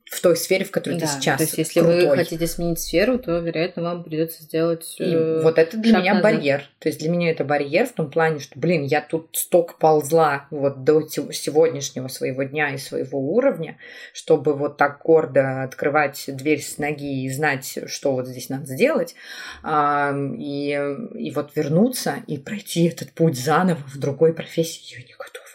[0.08, 1.38] в той сфере, в которой да, ты сейчас.
[1.38, 2.08] То есть, если крутой.
[2.08, 4.94] вы хотите сменить сферу, то, вероятно, вам придется сделать.
[4.98, 6.22] И э, вот это для меня назад.
[6.22, 6.62] барьер.
[6.78, 10.46] То есть для меня это барьер в том плане, что, блин, я тут столько ползла
[10.50, 13.78] вот до сегодняшнего своего дня и своего уровня,
[14.12, 19.16] чтобы вот так гордо открывать дверь с ноги и знать, что вот здесь надо сделать,
[19.64, 25.45] и, и вот вернуться и пройти этот путь заново в другой профессии, я не готова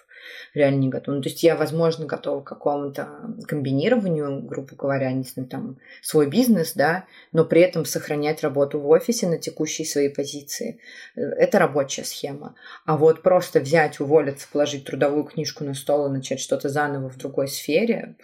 [0.53, 1.15] реально не готова.
[1.15, 6.27] Ну, то есть я, возможно, готова к какому-то комбинированию, грубо говоря, не знаю, там, свой
[6.27, 10.79] бизнес, да, но при этом сохранять работу в офисе на текущей своей позиции.
[11.15, 12.55] Это рабочая схема.
[12.85, 17.17] А вот просто взять, уволиться, положить трудовую книжку на стол и начать что-то заново в
[17.17, 18.15] другой сфере,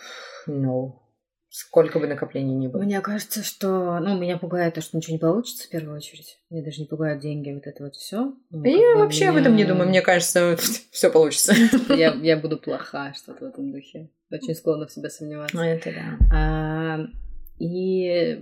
[0.48, 0.94] no.
[1.50, 2.82] Сколько бы накоплений ни было.
[2.82, 4.00] Мне кажется, что...
[4.00, 6.40] Ну, меня пугает то, что ничего не получится в первую очередь.
[6.50, 8.34] Меня даже не пугают деньги, вот это вот все.
[8.50, 9.32] Ну, я вообще меня...
[9.32, 9.88] об этом не думаю.
[9.88, 10.58] Мне кажется,
[10.92, 11.54] все получится.
[11.90, 14.10] Я, я буду плоха, что-то в этом духе.
[14.30, 15.56] Очень склонна в себя сомневаться.
[15.56, 16.36] Ну, это да.
[16.36, 17.00] А,
[17.60, 18.38] и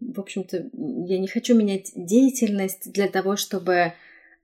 [0.00, 0.70] в общем-то,
[1.06, 3.92] я не хочу менять деятельность для того, чтобы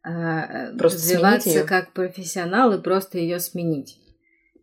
[0.02, 3.98] а, просто развиваться как профессионал и просто ее сменить.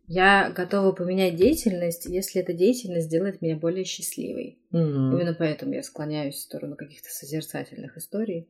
[0.06, 4.58] Я готова поменять деятельность, если эта деятельность сделает меня более счастливой.
[4.72, 5.12] Mm-hmm.
[5.12, 8.48] Именно поэтому я склоняюсь в сторону каких-то созерцательных историй.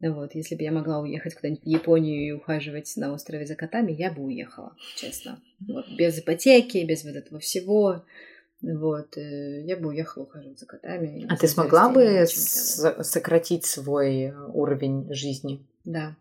[0.00, 3.92] Вот, если бы я могла уехать куда-нибудь в Японию и ухаживать на острове за котами,
[3.92, 5.40] я бы уехала, честно.
[5.60, 8.04] Вот, без ипотеки, без вот этого всего.
[8.60, 11.26] Вот, э, я бы уехала ухаживать за котами.
[11.28, 15.64] А ты смогла бы сократить свой э, уровень жизни?
[15.84, 16.16] Да.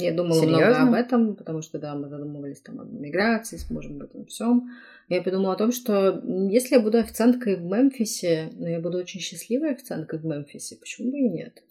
[0.00, 0.58] Я думала Серьезно?
[0.58, 4.26] много об этом, потому что, да, мы задумывались там о миграции, с мужем об этом
[4.26, 4.70] всем.
[5.08, 9.20] Я подумала о том, что если я буду официанткой в Мемфисе, но я буду очень
[9.20, 11.64] счастливой официанткой в Мемфисе, почему бы и нет?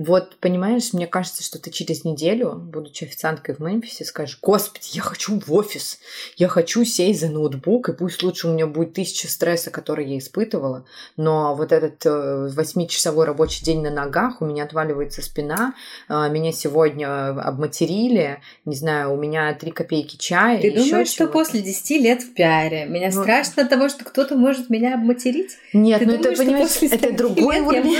[0.00, 5.02] Вот, понимаешь, мне кажется, что ты через неделю, будучи официанткой в Мемфисе, скажешь, господи, я
[5.02, 5.98] хочу в офис,
[6.38, 10.16] я хочу сесть за ноутбук, и пусть лучше у меня будет тысяча стресса, который я
[10.16, 10.86] испытывала,
[11.18, 15.74] но вот этот э, восьмичасовой рабочий день на ногах, у меня отваливается спина,
[16.08, 20.62] э, меня сегодня обматерили, не знаю, у меня три копейки чая.
[20.62, 24.34] Ты думаешь, что после десяти лет в пиаре меня ну, страшно от того, что кто-то
[24.34, 25.58] может меня обматерить?
[25.74, 27.98] Нет, ты ну думаешь, это, понимаешь, это другой уровень.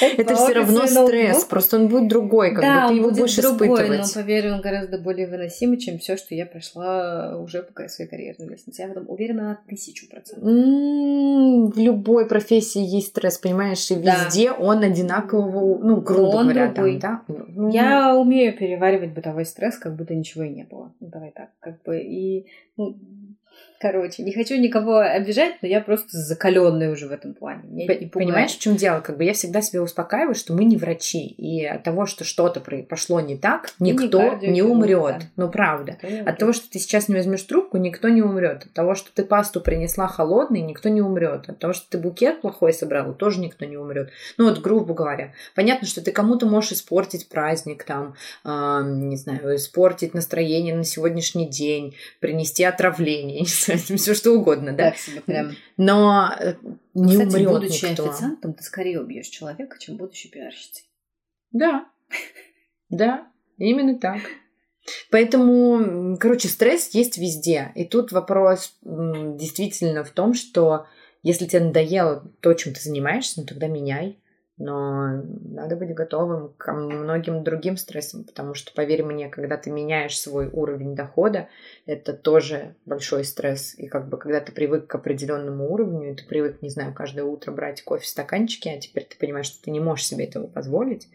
[0.00, 3.10] Это все равно стресс стресс, ну, просто он будет другой, как да, бы ты его
[3.10, 4.14] будешь другой, испытывать.
[4.14, 8.48] но поверь, он гораздо более выносимый, чем все, что я прошла уже по своей карьерной
[8.48, 8.82] лестнице.
[8.82, 10.44] Я в этом уверена на тысячу процентов.
[10.44, 14.56] В любой профессии есть стресс, понимаешь, и везде да.
[14.56, 17.00] он одинакового, ну, грубо он говоря, другой.
[17.00, 17.34] там, да?
[17.48, 20.92] Ну, я умею переваривать бытовой стресс, как будто ничего и не было.
[21.00, 22.96] Ну, давай так, как бы, и ну,
[23.80, 27.62] Короче, не хочу никого обижать, но я просто закаленная уже в этом плане.
[27.64, 29.00] Меня не Понимаешь, в чем дело?
[29.00, 31.26] Как бы я всегда себя успокаиваю, что мы не врачи.
[31.26, 35.18] И от того, что что-то пошло не так, и никто не, не умрет.
[35.18, 35.26] Да.
[35.36, 35.98] Ну, правда.
[36.24, 38.66] От от того, что ты сейчас не возьмешь трубку, никто не умрет.
[38.66, 41.48] От того, что ты пасту принесла холодной, никто не умрет.
[41.48, 44.10] От того, что ты букет плохой собрала, тоже никто не умрет.
[44.36, 45.32] Ну, вот, грубо говоря.
[45.54, 51.48] Понятно, что ты кому-то можешь испортить праздник, там, э, не знаю, испортить настроение на сегодняшний
[51.48, 53.46] день, принести отравление, не
[53.96, 54.90] все что угодно, да?
[54.90, 55.56] Так себе прям.
[55.76, 56.54] Но э,
[56.94, 58.08] не Кстати, умрет будучи никто.
[58.08, 60.84] официантом, ты скорее убьешь человека, чем будучи пиарщицей.
[61.52, 61.88] Да,
[62.88, 63.26] да,
[63.58, 64.20] именно так.
[65.10, 67.72] Поэтому, короче, стресс есть везде.
[67.74, 70.86] И тут вопрос действительно в том, что
[71.22, 74.20] если тебе надоело то, чем ты занимаешься, ну тогда меняй
[74.58, 80.18] но надо быть готовым к многим другим стрессам, потому что, поверь мне, когда ты меняешь
[80.18, 81.48] свой уровень дохода,
[81.84, 83.74] это тоже большой стресс.
[83.78, 87.24] И как бы когда ты привык к определенному уровню, и ты привык, не знаю, каждое
[87.24, 90.46] утро брать кофе в стаканчике, а теперь ты понимаешь, что ты не можешь себе этого
[90.46, 91.08] позволить,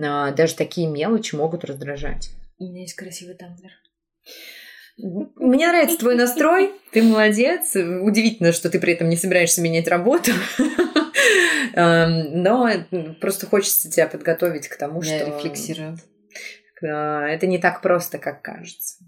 [0.00, 2.30] а, даже такие мелочи могут раздражать.
[2.58, 3.70] У меня есть красивый тамблер.
[4.98, 7.74] Мне нравится твой настрой, ты молодец.
[7.74, 10.32] Удивительно, что ты при этом не собираешься менять работу.
[11.74, 12.68] Эм, но
[13.20, 15.28] просто хочется тебя подготовить к тому, Я что...
[15.28, 15.96] рефлексирую.
[16.82, 19.04] Э, это не так просто, как кажется.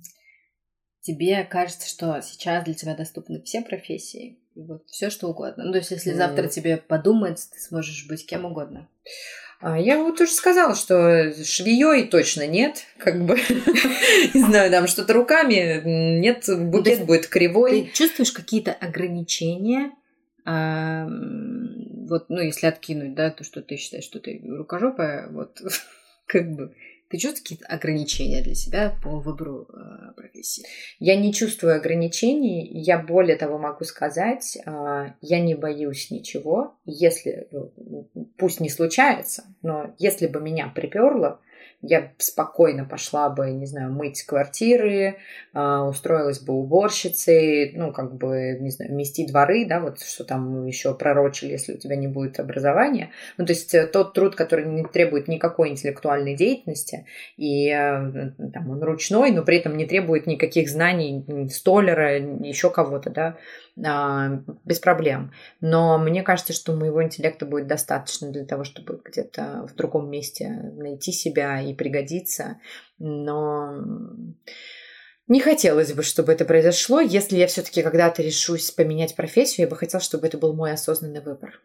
[1.01, 5.65] Тебе кажется, что сейчас для тебя доступны все профессии, вот все что угодно.
[5.65, 8.89] Ну, то есть, если завтра тебе подумать, ты сможешь быть кем угодно.
[9.61, 13.35] А я вот уже сказала, что швеей точно нет, как бы,
[14.35, 15.83] не знаю, там что-то руками,
[16.21, 17.85] нет, букет будет кривой.
[17.85, 19.93] Ты чувствуешь какие-то ограничения
[20.45, 25.61] вот, ну, если откинуть, да, то, что ты считаешь, что ты рукожопая, вот,
[26.27, 26.75] как бы,
[27.09, 30.65] ты чувствуешь какие-то ограничения для себя по выбору э, профессии?
[30.99, 32.67] Я не чувствую ограничений.
[32.81, 36.77] Я более того могу сказать, э, я не боюсь ничего.
[36.85, 41.41] Если, ну, пусть не случается, но если бы меня приперло,
[41.87, 45.17] я спокойно пошла бы, не знаю, мыть квартиры,
[45.53, 50.67] а, устроилась бы уборщицей, ну, как бы, не знаю, мести дворы, да, вот что там
[50.67, 53.11] еще пророчили, если у тебя не будет образования.
[53.37, 58.71] Ну, то есть э, тот труд, который не требует никакой интеллектуальной деятельности, и э, там
[58.71, 63.37] он ручной, но при этом не требует никаких знаний столера, еще кого-то, да,
[63.77, 65.33] без проблем.
[65.61, 70.49] Но мне кажется, что моего интеллекта будет достаточно для того, чтобы где-то в другом месте
[70.49, 72.59] найти себя и пригодиться.
[72.99, 73.75] Но
[75.27, 77.01] не хотелось бы, чтобы это произошло.
[77.01, 81.23] Если я все-таки когда-то решусь поменять профессию, я бы хотела, чтобы это был мой осознанный
[81.23, 81.61] выбор.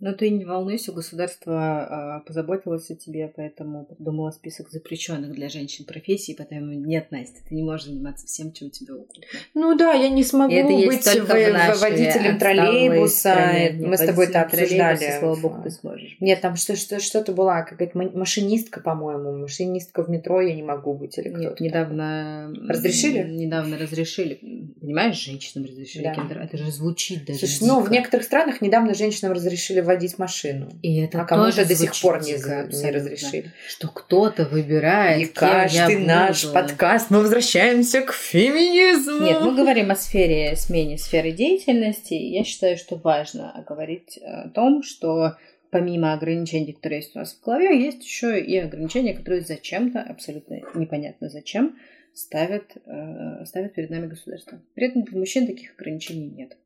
[0.00, 5.84] Но ты не волнуйся, государство а, позаботилось о тебе, поэтому придумало список запрещенных для женщин
[5.84, 9.24] профессий, поэтому нет, Настя, ты не можешь заниматься всем, чем тебе угодно.
[9.52, 13.36] Ну да, я не смогу это быть в, в водителем троллейбуса.
[13.78, 15.18] Мы с тобой это обсуждали.
[15.18, 16.16] Слава богу, ты сможешь.
[16.20, 19.36] Нет, там что, что, что-то была, какая-то машинистка, по-моему.
[19.36, 21.18] Машинистка в метро я не могу быть.
[21.18, 22.52] Или Нет, недавно...
[22.68, 23.28] Разрешили?
[23.28, 24.38] Недавно разрешили.
[24.80, 26.14] Понимаешь, женщинам разрешили да.
[26.14, 26.38] Кендер.
[26.40, 30.68] Это же звучит даже Слушай, ну, в некоторых странах недавно женщинам разрешили водить машину.
[30.82, 33.52] И это а кому-то до сих пор не, не разрешили.
[33.68, 35.20] Что кто-то выбирает.
[35.20, 36.54] И каждый наш буду.
[36.54, 39.24] подкаст мы возвращаемся к феминизму.
[39.24, 42.14] Нет, мы говорим о сфере, смене сферы деятельности.
[42.14, 45.36] Я считаю, что важно говорить о том, что
[45.70, 50.60] помимо ограничений, которые есть у нас в голове, есть еще и ограничения, которые зачем-то, абсолютно
[50.74, 51.76] непонятно зачем,
[52.14, 54.60] ставят, э, ставят перед нами государство.
[54.74, 56.56] При этом для мужчин таких ограничений нет.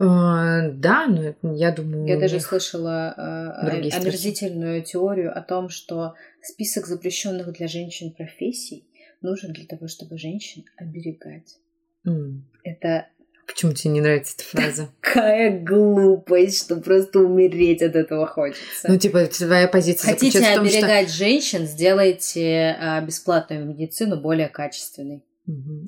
[0.00, 2.06] А, да, но я думаю...
[2.06, 8.88] Я даже слышала э, омерзительную теорию о том, что список запрещенных для женщин профессий
[9.20, 11.58] нужен для того, чтобы женщин оберегать.
[12.06, 12.42] Mm.
[12.62, 13.08] Это
[13.48, 14.90] Почему тебе не нравится эта фраза?
[15.00, 18.86] Какая глупость, что просто умереть от этого хочется.
[18.86, 21.16] Ну, типа, твоя позиция Хотите в том, оберегать что...
[21.16, 25.24] женщин, сделайте а, бесплатную медицину более качественной.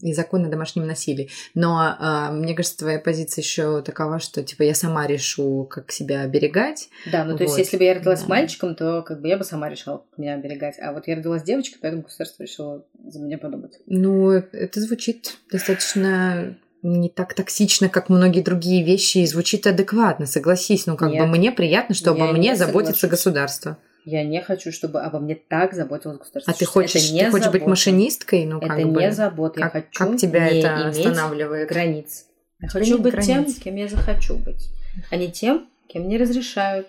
[0.03, 1.31] И закон о домашнем насилии.
[1.55, 6.23] Но а, мне кажется, твоя позиция еще такова, что типа я сама решу, как себя
[6.23, 6.89] оберегать.
[7.11, 7.57] Да, ну то вот.
[7.57, 8.29] есть, если бы я родилась да.
[8.29, 10.77] мальчиком, то как бы я бы сама решила, как меня оберегать.
[10.81, 13.79] А вот я родилась девочкой, поэтому государство решило за меня подумать.
[13.87, 20.87] Ну, это звучит достаточно не так токсично, как многие другие вещи, и звучит адекватно, согласись.
[20.87, 23.79] Ну, как Нет, бы мне приятно, что обо мне заботится государство.
[24.05, 26.53] Я не хочу, чтобы обо мне так заботилось государство.
[26.53, 27.51] А ты хочешь, ты хочешь забота.
[27.51, 28.47] быть машинисткой?
[28.47, 29.61] Ну, это как бы, не забота.
[29.61, 31.69] Как, я хочу как тебя не это останавливает?
[31.69, 32.27] границ.
[32.61, 33.27] Я хочу быть границ.
[33.27, 34.69] тем, кем я захочу быть,
[35.11, 36.89] а не тем, кем мне разрешают.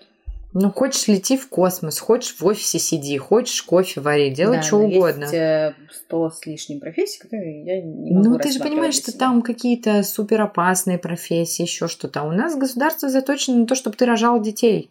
[0.54, 4.80] Ну, хочешь лети в космос, хочешь в офисе сиди, хочешь кофе вари, делай Да, что
[4.80, 5.22] но угодно.
[5.22, 9.16] Есть э, сто с лишним профессий, которые я не могу Ну, ты же понимаешь, что
[9.16, 12.20] там какие-то суперопасные профессии, еще что-то.
[12.20, 14.90] А у нас государство заточено на то, чтобы ты рожал детей.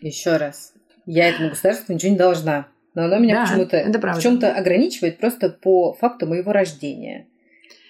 [0.00, 0.72] Еще раз.
[1.06, 2.68] Я этому государству ничего не должна.
[2.94, 7.26] Но оно меня Да, почему-то в чем-то ограничивает просто по факту моего рождения.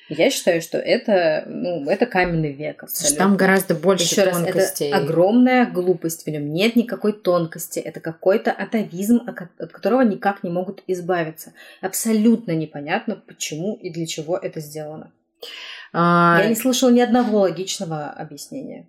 [0.09, 3.19] Я считаю, что это, ну, это каменный век абсолютно.
[3.19, 4.89] Там гораздо больше Еще раз, тонкостей.
[4.89, 6.51] это огромная глупость в нем.
[6.53, 7.79] Нет никакой тонкости.
[7.79, 11.53] Это какой-то атовизм, от которого никак не могут избавиться.
[11.83, 15.13] Абсолютно непонятно, почему и для чего это сделано.
[15.93, 18.87] А, Я не слышала ни одного логичного объяснения.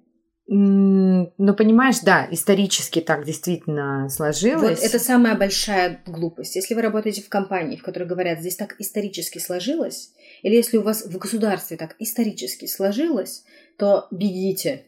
[0.52, 4.82] Ну, понимаешь, да, исторически так действительно Вот сложилось.
[4.82, 6.56] это самая большая глупость.
[6.56, 10.82] Если вы работаете в компании, в которой говорят, здесь так исторически сложилось, или если у
[10.82, 13.44] вас в государстве так исторически сложилось,
[13.78, 14.86] то бегите.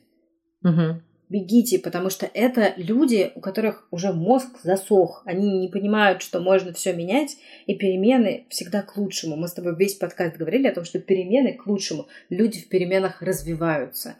[0.63, 1.03] Мгм.
[1.29, 5.21] Бегите, потому что это люди, у которых уже мозг засох.
[5.25, 9.35] Они не понимают, что можно все менять, и перемены всегда к лучшему.
[9.35, 12.07] Мы с тобой весь подкаст говорили о том, что перемены к лучшему.
[12.31, 14.15] Люди в переменах развиваются.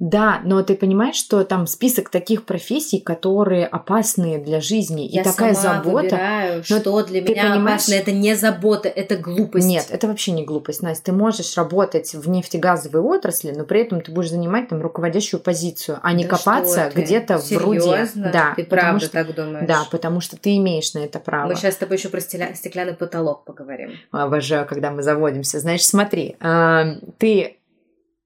[0.00, 5.22] Да, но ты понимаешь, что там список таких профессий, которые опасные для жизни, и Я
[5.22, 6.02] такая сама забота.
[6.04, 7.94] выбираю, Но что для ты меня понимаешь- опасно.
[7.94, 9.66] Это не забота, это глупость.
[9.68, 11.04] Нет, это вообще не глупость, Настя.
[11.04, 15.98] Ты можешь работать в нефтегазовой отрасли, но при этом ты будешь занимать там руководящую позицию,
[16.02, 18.08] а не Да копаться где-то в руде.
[18.14, 19.66] Да, Ты правда что- так думаешь?
[19.68, 21.48] Да, потому что ты имеешь на это право.
[21.48, 23.90] Мы сейчас с тобой еще про стеля- стеклянный потолок поговорим.
[24.12, 25.60] Обожаю, когда мы заводимся.
[25.60, 27.58] Значит, смотри, а, ты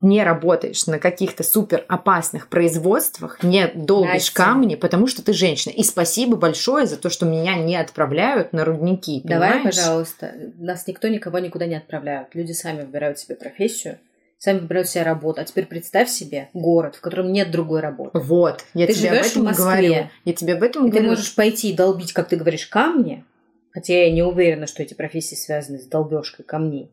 [0.04, 4.34] не работаешь на каких-то супер опасных производствах, не долбишь Настя.
[4.34, 5.72] камни, потому что ты женщина.
[5.72, 9.22] И спасибо большое за то, что меня не отправляют на рудники.
[9.24, 9.76] Давай, понимаешь?
[9.76, 12.28] пожалуйста, нас никто никого никуда не отправляют.
[12.34, 13.98] Люди сами выбирают себе профессию,
[14.38, 15.40] сами выбирают себе работу.
[15.40, 18.18] А теперь представь себе город, в котором нет другой работы.
[18.18, 20.08] Вот, я Ты тебе об этом говорю.
[20.24, 21.10] Я тебе об этом И ты говорю.
[21.10, 23.24] можешь пойти и долбить, как ты говоришь, камни,
[23.72, 26.90] хотя я не уверена, что эти профессии связаны с долбежкой камней,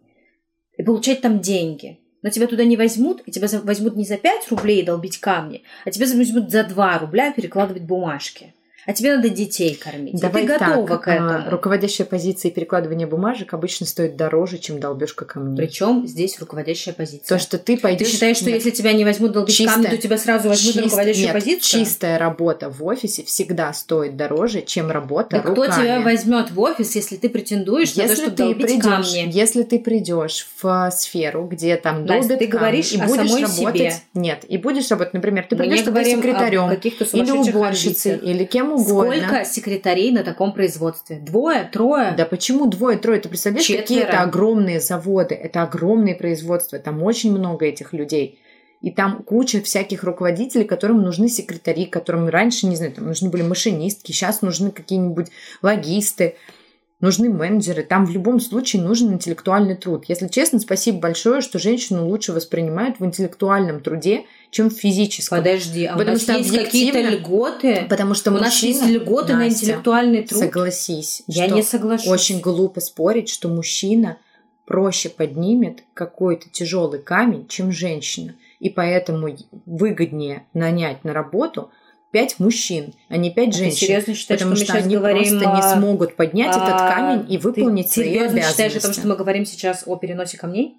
[0.78, 2.00] и получать там деньги.
[2.22, 5.92] Но тебя туда не возьмут, и тебя возьмут не за 5 рублей долбить камни, а
[5.92, 8.54] тебя возьмут за 2 рубля перекладывать бумажки.
[8.88, 10.20] А тебе надо детей кормить.
[10.20, 11.30] Давай и ты готова так, к этому.
[11.30, 15.56] а, руководящая позиция и перекладывание бумажек обычно стоит дороже, чем долбежка камней.
[15.58, 17.38] Причем здесь руководящая позиция.
[17.38, 18.08] То, что ты Ты пойдешь...
[18.08, 18.56] считаешь, что Нет.
[18.56, 21.86] если тебя не возьмут долбить Чистая- камни, то тебя сразу возьмут Чист- руководящую нет, позицию?
[21.86, 25.82] Чистая работа в офисе всегда стоит дороже, чем работа Да кто руками.
[25.84, 29.30] тебя возьмет в офис, если ты претендуешь на то, Если чтобы ты долбить придешь, камни?
[29.32, 33.42] если ты придешь в сферу, где там Настя, долбят ты камни, говоришь и будешь самой
[33.44, 33.94] работать, себе.
[34.16, 39.16] нет, и будешь работать, например, ты придешь говорим секретарем или уборщицей, или кем угодно.
[39.16, 41.18] Сколько секретарей на таком производстве?
[41.18, 41.70] Двое?
[41.72, 42.14] Трое?
[42.18, 43.20] Да почему двое-трое?
[43.20, 43.82] Ты представляешь, Четверо.
[43.82, 48.40] какие-то огромные заводы, это огромные производства, там очень много этих людей.
[48.82, 53.44] И там куча всяких руководителей, которым нужны секретари, которым раньше, не знаю, там нужны были
[53.44, 55.28] машинистки, сейчас нужны какие-нибудь
[55.62, 56.36] логисты,
[57.02, 57.84] нужны менеджеры.
[57.84, 60.06] Там в любом случае нужен интеллектуальный труд.
[60.08, 65.40] Если честно, спасибо большое, что женщину лучше воспринимают в интеллектуальном труде, чем в физическом.
[65.40, 67.86] Подожди, а Потому у нас что есть какие-то льготы?
[67.90, 70.40] Потому что у нас мужчина, есть льготы на Настя, интеллектуальный труд?
[70.40, 71.24] Согласись.
[71.28, 72.08] Я не соглашусь.
[72.08, 74.18] Очень глупо спорить, что мужчина
[74.66, 78.36] проще поднимет какой-то тяжелый камень, чем женщина.
[78.60, 79.36] И поэтому
[79.66, 81.72] выгоднее нанять на работу
[82.12, 83.78] пять мужчин, а не пять А Ты женщин.
[83.88, 86.70] серьезно считаешь, потому что мы что сейчас они говорим просто не о- смогут поднять этот
[86.70, 88.52] а, камень и выполнить Ты свои серьезно обязанности.
[88.52, 90.78] считаешь о том, что мы говорим сейчас о переносе камней?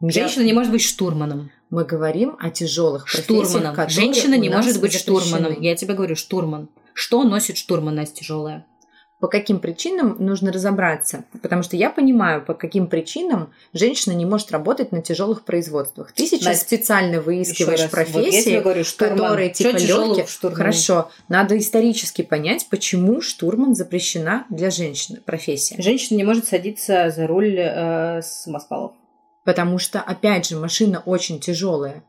[0.00, 1.50] Я- Женщина не может быть штурманом.
[1.70, 3.74] Мы говорим о тяжелых Штурманом.
[3.74, 5.60] которые Женщина не может быть штурманом.
[5.60, 6.68] Я тебе говорю, штурман.
[6.94, 8.66] Что носит штурман, Настя, тяжелое?
[9.20, 11.24] По каким причинам нужно разобраться?
[11.42, 16.12] Потому что я понимаю, по каким причинам женщина не может работать на тяжелых производствах.
[16.12, 17.80] Ты сейчас Настя, специально выискиваешь.
[17.80, 19.18] Вот профессии, тебе говорю, штурман.
[19.18, 20.54] которые типа легкие.
[20.54, 25.82] Хорошо, надо исторически понять, почему штурман запрещена для женщины профессия.
[25.82, 28.92] Женщина не может садиться за руль э, с москалов.
[29.42, 32.04] Потому что, опять же, машина очень тяжелая.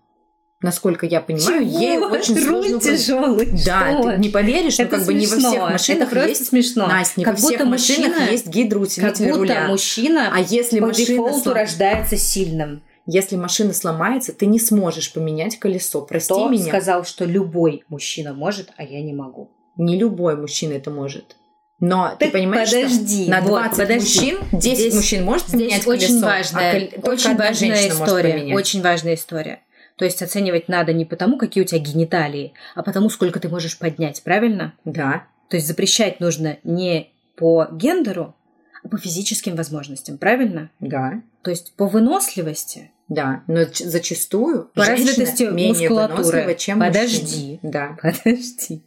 [0.61, 3.45] Насколько я понимаю, ей очень Руль сложно тяжелый.
[3.65, 4.11] Да, Что?
[4.11, 5.69] ты не поверишь, но Это как бы не во всех смешно.
[5.69, 6.87] машинах Это есть смешно.
[6.87, 9.67] Настя, не как во всех будто машинах мужчина, есть как гидроусилитель будто руля.
[9.69, 12.81] мужчина А если по машина дефолту слом- рождается сильным.
[13.05, 16.01] Если машина сломается, ты не сможешь поменять колесо.
[16.01, 16.65] Прости Кто меня.
[16.67, 19.49] сказал, что любой мужчина может, а я не могу?
[19.77, 21.37] Не любой мужчина это может.
[21.79, 24.19] Но ты Так понимаешь, подожди, что на вот, 20 подожди.
[24.33, 28.33] мужчин 10 Здесь- мужчин может поменять Здесь очень колесо, важная, а кол- очень важная история.
[28.33, 28.55] поменять.
[28.57, 29.59] Очень важная история.
[29.99, 33.77] То есть оценивать надо не потому, какие у тебя гениталии, а потому, сколько ты можешь
[33.77, 34.73] поднять, правильно?
[34.85, 35.27] Да.
[35.49, 38.33] То есть запрещать нужно не по гендеру,
[38.81, 40.71] а по физическим возможностям, правильно?
[40.79, 41.21] Да.
[41.43, 46.55] То есть по выносливости Да, но зачастую по развитости мускулатуры.
[46.57, 47.59] чем Подожди.
[47.61, 47.71] Мужчина.
[47.73, 47.97] Да.
[48.01, 48.81] Подожди.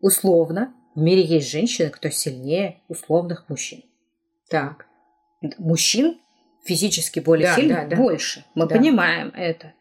[0.00, 3.84] Условно, в мире есть женщины, кто сильнее условных мужчин.
[4.50, 4.86] Так.
[5.58, 6.18] Мужчин
[6.64, 7.96] физически более Да, сильных да, да.
[7.96, 8.44] больше.
[8.56, 8.74] Мы Да.
[8.74, 9.72] понимаем это.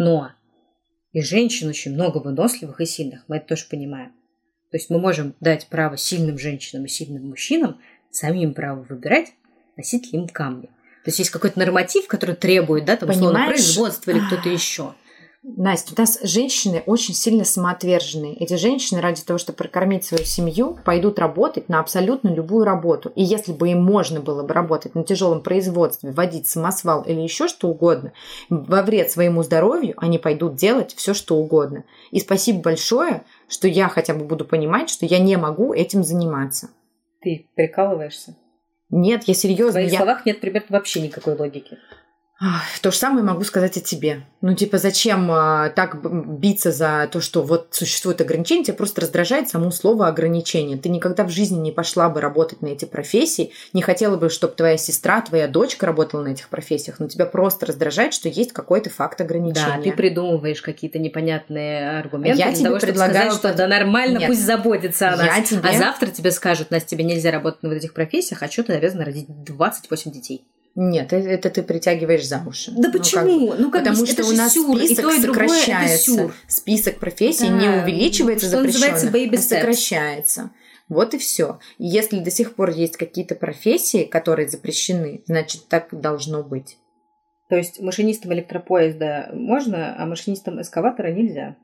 [0.00, 0.32] Но
[1.12, 3.22] и женщин очень много выносливых и сильных.
[3.28, 4.12] Мы это тоже понимаем.
[4.70, 7.78] То есть мы можем дать право сильным женщинам и сильным мужчинам
[8.10, 9.34] самим право выбирать,
[9.76, 10.68] носить ли им камни.
[11.04, 13.56] То есть есть какой-то норматив, который требует, да, там, условно, Понимаешь?
[13.56, 14.94] производства или кто-то еще.
[15.42, 18.34] Настя, у нас женщины очень сильно самоотверженные.
[18.34, 23.10] Эти женщины ради того, чтобы прокормить свою семью, пойдут работать на абсолютно любую работу.
[23.14, 27.48] И если бы им можно было бы работать на тяжелом производстве, водить самосвал или еще
[27.48, 28.12] что угодно,
[28.50, 31.84] во вред своему здоровью они пойдут делать все, что угодно.
[32.10, 36.68] И спасибо большое, что я хотя бы буду понимать, что я не могу этим заниматься.
[37.22, 38.36] Ты прикалываешься?
[38.90, 39.72] Нет, я В серьезно.
[39.72, 39.98] твоих Я...
[39.98, 41.78] словах нет, ребят, вообще никакой логики.
[42.80, 44.22] То же самое могу сказать о тебе.
[44.40, 45.98] Ну, типа, зачем а, так
[46.38, 50.78] биться за то, что вот существует ограничение, тебя просто раздражает само слово ограничение.
[50.78, 54.54] Ты никогда в жизни не пошла бы работать на эти профессии, не хотела бы, чтобы
[54.54, 58.88] твоя сестра, твоя дочка работала на этих профессиях, но тебя просто раздражает, что есть какой-то
[58.88, 59.76] факт ограничения.
[59.76, 63.66] Да, ты придумываешь какие-то непонятные аргументы Я для тебе того, чтобы сказать, что под- да
[63.66, 64.28] нормально, Нет.
[64.28, 65.26] пусть заботится о нас.
[65.26, 68.50] Я тебе- А завтра тебе скажут, Настя, тебе нельзя работать на вот этих профессиях, а
[68.50, 70.46] что ты обязана родить 28 детей.
[70.76, 72.70] Нет, э- это ты притягиваешь за уши.
[72.70, 73.54] Да Ну, как почему?
[73.58, 75.44] Ну, как бы, Потому это что же у нас сюр, и список то, и другое
[75.46, 76.10] это сокращается.
[76.14, 76.34] сюр.
[76.46, 79.58] Список профессий Да, не увеличивается что называется запрещенных, baby а steps.
[79.60, 80.50] сокращается.
[80.88, 81.58] Вот и все.
[81.78, 86.78] Если до сих пор есть какие-то профессии, которые запрещены, значит так должно быть.
[87.48, 91.56] То есть машинистам электропоезда можно, а машинистам эскаватора нельзя.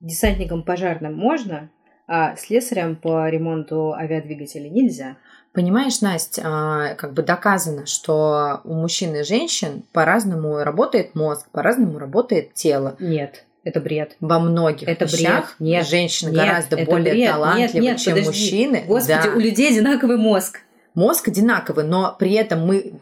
[0.00, 1.70] Десантникам пожарным можно,
[2.08, 5.16] а слесарям по ремонту авиадвигателей нельзя.
[5.52, 11.98] Понимаешь, Настя, а, как бы доказано, что у мужчин и женщин по-разному работает мозг, по-разному
[11.98, 12.94] работает тело.
[12.98, 14.16] Нет, это бред.
[14.20, 15.68] Во многих Это вещах бред.
[15.68, 17.30] Нет, женщины нет, гораздо более бред.
[17.30, 18.28] талантливы, Нет, нет, чем подожди.
[18.28, 18.84] мужчины.
[18.86, 19.30] Господи, Да.
[19.34, 20.60] у людей одинаковый мозг.
[20.96, 22.94] Мозг одинаковый, но при этом мы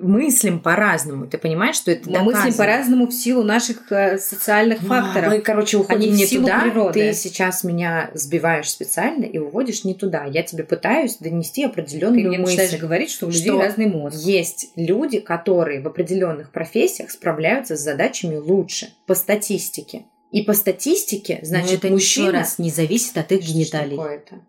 [0.00, 1.26] мыслим по-разному.
[1.26, 2.56] Ты понимаешь, что это Мы мыслим доказано?
[2.56, 5.32] по-разному в силу наших э, социальных факторов.
[5.32, 6.60] Мы, короче, уходим в не туда.
[6.60, 6.92] природы.
[6.92, 10.24] Ты сейчас меня сбиваешь специально и уводишь не туда.
[10.26, 12.56] Я тебе пытаюсь донести определенную Ты мне мысль.
[12.56, 14.16] начинаешь говорить, что у людей что разный мозг.
[14.16, 20.04] Есть люди, которые в определенных профессиях справляются с задачами лучше по статистике.
[20.30, 22.26] И по статистике, значит, Но это мужчина...
[22.28, 23.96] еще раз не зависит от их Что гениталий.
[23.96, 24.36] такое-то?
[24.36, 24.44] Это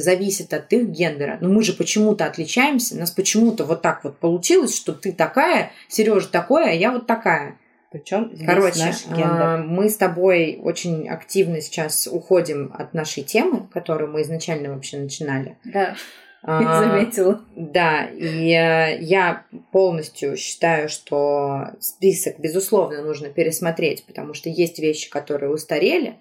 [0.00, 1.38] зависит от их гендера.
[1.40, 2.94] Но мы же почему-то отличаемся.
[2.94, 7.06] У нас почему-то вот так вот получилось, что ты такая, Сережа такой, а я вот
[7.06, 7.58] такая.
[7.90, 9.42] Причем здесь Короче, наш гендер.
[9.42, 14.98] а, мы с тобой очень активно сейчас уходим от нашей темы, которую мы изначально вообще
[14.98, 15.56] начинали.
[15.64, 15.94] Да,
[16.42, 17.40] А, заметила.
[17.54, 25.08] Да, и э, я полностью считаю, что список, безусловно, нужно пересмотреть, потому что есть вещи,
[25.08, 26.16] которые устарели,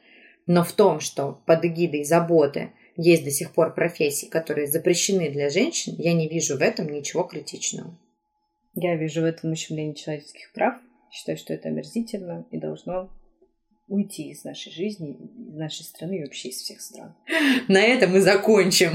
[0.45, 5.49] но в том, что под эгидой заботы есть до сих пор профессии, которые запрещены для
[5.49, 7.97] женщин, я не вижу в этом ничего критичного.
[8.75, 10.75] Я вижу в этом ущемление человеческих прав.
[11.11, 13.09] Считаю, что это омерзительно и должно
[13.87, 17.15] уйти из нашей жизни, из нашей страны и вообще из всех стран.
[17.67, 18.91] На этом мы закончим.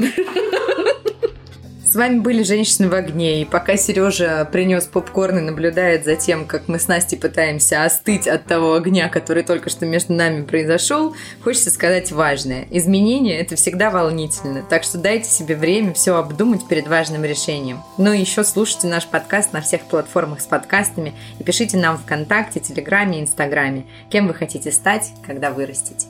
[1.91, 6.45] С вами были «Женщины в огне», и пока Сережа принес попкорн и наблюдает за тем,
[6.45, 11.17] как мы с Настей пытаемся остыть от того огня, который только что между нами произошел,
[11.43, 12.67] хочется сказать важное.
[12.71, 17.83] Изменения– это всегда волнительно, так что дайте себе время все обдумать перед важным решением.
[17.97, 22.61] Ну и еще слушайте наш подкаст на всех платформах с подкастами и пишите нам ВКонтакте,
[22.61, 26.07] Телеграме, Инстаграме, кем вы хотите стать, когда вырастете.